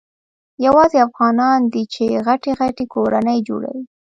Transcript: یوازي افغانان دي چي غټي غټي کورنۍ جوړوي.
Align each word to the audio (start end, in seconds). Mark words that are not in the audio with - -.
یوازي 0.65 0.99
افغانان 1.07 1.59
دي 1.73 1.83
چي 1.93 2.05
غټي 2.27 2.51
غټي 2.59 2.85
کورنۍ 2.93 3.39
جوړوي. 3.47 3.83